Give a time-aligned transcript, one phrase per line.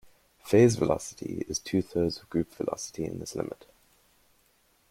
[0.43, 3.67] Phase velocity is two thirds of group velocity in this limit.